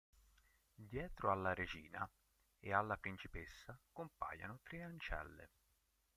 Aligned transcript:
Dietro 0.79 1.29
alla 1.31 1.53
regina 1.53 2.09
e 2.59 2.73
alla 2.73 2.97
principessa 2.97 3.79
compaiono 3.91 4.59
tre 4.63 4.81
ancelle. 4.81 5.49